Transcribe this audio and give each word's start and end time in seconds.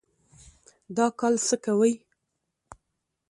دا 0.95 1.05
کال 1.19 1.33
څه 1.47 1.55
کوئ؟ 1.63 1.93